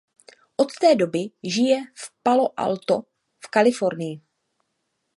Od 0.57 0.71
té 0.81 0.95
doby 0.95 1.19
žije 1.43 1.81
v 1.95 2.13
Palo 2.23 2.59
Alto 2.59 3.01
v 3.45 3.47
Kalifornii. 3.49 4.21